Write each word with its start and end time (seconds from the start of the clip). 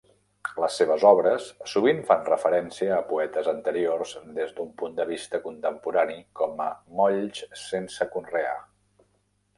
Les 0.61 0.77
seves 0.79 1.03
obres 1.09 1.49
sovint 1.73 1.99
fan 2.07 2.23
referència 2.29 2.95
a 2.95 3.03
poetes 3.11 3.51
anteriors 3.53 4.15
des 4.39 4.55
d'un 4.57 4.73
punt 4.83 4.97
de 5.01 5.07
vista 5.13 5.43
contemporani, 5.47 6.19
com 6.43 6.67
a 6.69 6.71
"Molls 7.03 7.47
sense 7.69 8.13
conrear". 8.17 8.59